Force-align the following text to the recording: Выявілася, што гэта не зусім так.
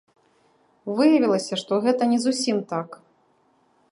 Выявілася, 0.99 1.53
што 1.63 1.73
гэта 1.85 2.03
не 2.13 2.19
зусім 2.25 2.57
так. 2.75 2.89